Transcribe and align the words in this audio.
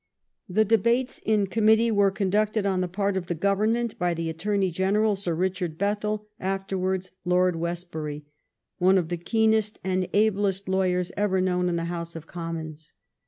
The 0.49 0.65
debates 0.65 1.21
in 1.27 1.45
committee 1.45 1.91
were 1.91 2.09
conducted 2.09 2.65
on 2.65 2.81
the 2.81 2.87
part 2.87 3.15
of 3.15 3.27
the 3.27 3.35
Government 3.35 3.99
by 3.99 4.15
the 4.15 4.31
Attorney 4.31 4.71
Gen 4.71 4.95
eral, 4.95 5.15
Sir 5.15 5.35
Richard 5.35 5.77
Bethell, 5.77 6.25
afterwards 6.39 7.11
Lord 7.23 7.55
West 7.55 7.91
bury, 7.91 8.25
one 8.79 8.97
of 8.97 9.09
the 9.09 9.17
keenest 9.17 9.77
and 9.83 10.09
ablest 10.11 10.67
lawyers 10.67 11.11
ever 11.15 11.39
known 11.39 11.69
in 11.69 11.75
the 11.75 11.83
House 11.85 12.15
of 12.15 12.25
Commons. 12.25 12.93